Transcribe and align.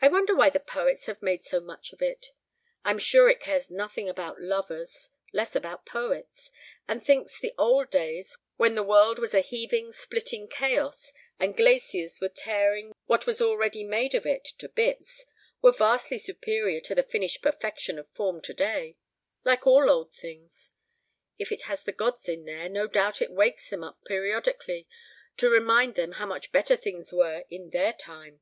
"I 0.00 0.08
wonder 0.08 0.34
why 0.34 0.48
the 0.48 0.60
poets 0.60 1.04
have 1.04 1.20
made 1.22 1.44
so 1.44 1.60
much 1.60 1.92
of 1.92 2.00
it? 2.00 2.32
I'm 2.86 2.96
sure 2.98 3.28
it 3.28 3.38
cares 3.38 3.70
nothing 3.70 4.08
about 4.08 4.40
lovers 4.40 5.10
less 5.30 5.54
about 5.54 5.84
poets 5.84 6.50
and 6.88 7.04
thinks 7.04 7.38
the 7.38 7.52
old 7.58 7.90
days, 7.90 8.38
when 8.56 8.76
the 8.76 8.82
world 8.82 9.18
was 9.18 9.34
a 9.34 9.42
heaving 9.42 9.92
splitting 9.92 10.48
chaos, 10.48 11.12
and 11.38 11.54
glaciers 11.54 12.18
were 12.18 12.30
tearing 12.30 12.94
what 13.04 13.26
was 13.26 13.42
already 13.42 13.84
made 13.84 14.14
of 14.14 14.24
it 14.24 14.42
to 14.56 14.70
bits, 14.70 15.26
were 15.60 15.70
vastly 15.72 16.16
superior 16.16 16.80
to 16.80 16.94
the 16.94 17.02
finished 17.02 17.42
perfection 17.42 17.98
of 17.98 18.08
form 18.08 18.40
today. 18.40 18.96
Like 19.44 19.66
all 19.66 19.90
old 19.90 20.14
things. 20.14 20.70
If 21.36 21.52
it 21.52 21.64
has 21.64 21.84
the 21.84 21.92
gods 21.92 22.26
in 22.26 22.46
there, 22.46 22.70
no 22.70 22.86
doubt 22.86 23.20
it 23.20 23.32
wakes 23.32 23.68
them 23.68 23.84
up 23.84 24.02
periodically 24.06 24.88
to 25.36 25.50
remind 25.50 25.94
them 25.94 26.12
how 26.12 26.24
much 26.24 26.52
better 26.52 26.74
things 26.74 27.12
were 27.12 27.44
in 27.50 27.68
their 27.68 27.92
time. 27.92 28.40